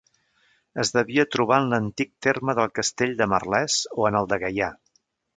[0.83, 4.71] Es devia trobar en l'antic terme del castell de Merlès o en el de Gaià.